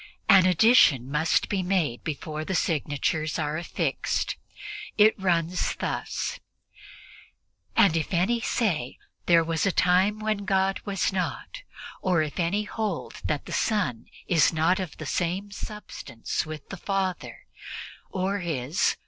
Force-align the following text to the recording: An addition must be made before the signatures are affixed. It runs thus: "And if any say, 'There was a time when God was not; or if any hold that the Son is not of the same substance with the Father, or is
An 0.27 0.47
addition 0.47 1.11
must 1.11 1.47
be 1.47 1.61
made 1.61 2.03
before 2.03 2.43
the 2.43 2.55
signatures 2.55 3.37
are 3.37 3.55
affixed. 3.55 4.35
It 4.97 5.13
runs 5.21 5.75
thus: 5.75 6.39
"And 7.77 7.95
if 7.95 8.11
any 8.11 8.39
say, 8.41 8.97
'There 9.27 9.43
was 9.43 9.67
a 9.67 9.71
time 9.71 10.17
when 10.17 10.43
God 10.45 10.81
was 10.85 11.13
not; 11.13 11.61
or 12.01 12.23
if 12.23 12.39
any 12.39 12.63
hold 12.63 13.21
that 13.25 13.45
the 13.45 13.53
Son 13.53 14.07
is 14.25 14.51
not 14.51 14.79
of 14.79 14.97
the 14.97 15.05
same 15.05 15.51
substance 15.51 16.47
with 16.47 16.69
the 16.69 16.77
Father, 16.77 17.45
or 18.09 18.39
is 18.39 18.97